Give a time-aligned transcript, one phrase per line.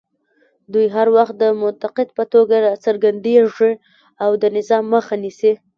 [0.73, 3.71] دوی هر وخت د منتقد په توګه راڅرګندېږي
[4.23, 5.53] او د نظام مخه نیسي